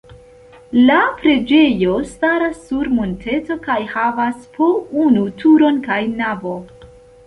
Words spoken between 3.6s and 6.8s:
kaj havas po unu turon kaj navo.